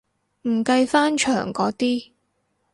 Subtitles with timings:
[0.47, 2.09] 唔計翻牆嗰啲